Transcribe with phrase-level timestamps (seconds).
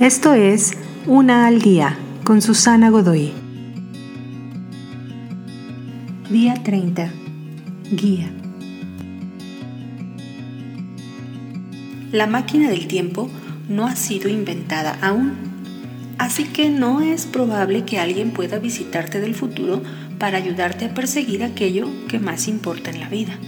[0.00, 3.32] Esto es Una al Día con Susana Godoy.
[6.28, 7.10] Día 30.
[7.92, 8.30] Guía.
[12.12, 13.30] La máquina del tiempo
[13.70, 15.32] no ha sido inventada aún,
[16.18, 19.82] así que no es probable que alguien pueda visitarte del futuro
[20.18, 23.38] para ayudarte a perseguir aquello que más importa en la vida.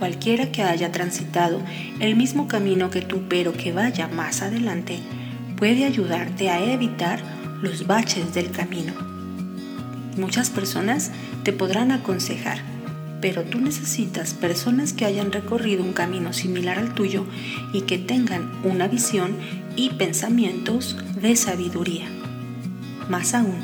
[0.00, 1.60] Cualquiera que haya transitado
[2.00, 4.98] el mismo camino que tú, pero que vaya más adelante,
[5.58, 7.20] puede ayudarte a evitar
[7.60, 8.94] los baches del camino.
[10.16, 11.10] Muchas personas
[11.42, 12.62] te podrán aconsejar,
[13.20, 17.26] pero tú necesitas personas que hayan recorrido un camino similar al tuyo
[17.74, 19.36] y que tengan una visión
[19.76, 22.06] y pensamientos de sabiduría.
[23.10, 23.60] Más aún,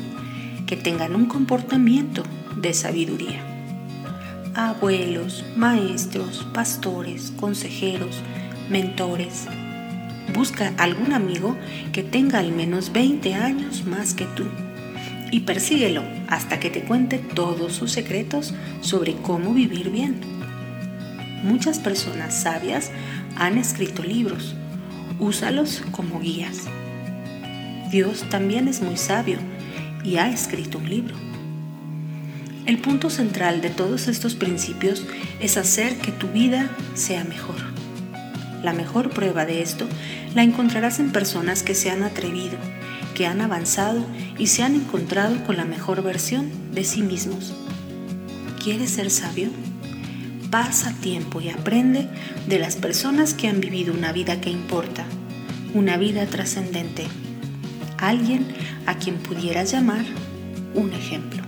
[0.67, 2.21] que tengan un comportamiento
[2.55, 3.46] de sabiduría
[4.57, 8.23] abuelos, maestros, pastores, consejeros,
[8.69, 9.45] mentores.
[10.33, 11.55] Busca algún amigo
[11.93, 14.45] que tenga al menos 20 años más que tú
[15.31, 20.19] y persíguelo hasta que te cuente todos sus secretos sobre cómo vivir bien.
[21.43, 22.89] Muchas personas sabias
[23.35, 24.55] han escrito libros.
[25.19, 26.63] Úsalos como guías.
[27.91, 29.37] Dios también es muy sabio
[30.03, 31.15] y ha escrito un libro.
[32.67, 35.05] El punto central de todos estos principios
[35.39, 37.55] es hacer que tu vida sea mejor.
[38.61, 39.87] La mejor prueba de esto
[40.35, 42.57] la encontrarás en personas que se han atrevido,
[43.15, 44.05] que han avanzado
[44.37, 47.53] y se han encontrado con la mejor versión de sí mismos.
[48.61, 49.47] ¿Quieres ser sabio?
[50.51, 52.09] Pasa tiempo y aprende
[52.47, 55.05] de las personas que han vivido una vida que importa,
[55.73, 57.07] una vida trascendente,
[57.97, 58.45] alguien
[58.85, 60.03] a quien pudieras llamar
[60.73, 61.47] un ejemplo.